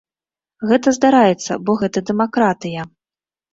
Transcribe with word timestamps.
Гэта 0.71 0.93
здараецца, 0.99 1.59
бо 1.69 1.77
гэта 1.83 2.05
дэмакратыя. 2.13 2.89